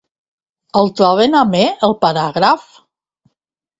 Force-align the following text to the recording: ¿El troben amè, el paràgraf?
¿El 0.79 0.89
troben 1.01 1.37
amè, 1.41 1.61
el 1.91 1.95
paràgraf? 2.07 2.67